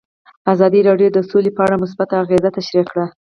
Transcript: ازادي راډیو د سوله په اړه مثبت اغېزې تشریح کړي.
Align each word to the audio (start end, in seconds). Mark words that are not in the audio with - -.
ازادي 0.53 0.79
راډیو 0.87 1.09
د 1.13 1.19
سوله 1.29 1.51
په 1.57 1.61
اړه 1.65 1.81
مثبت 1.83 2.09
اغېزې 2.21 2.49
تشریح 2.57 2.85
کړي. 2.91 3.05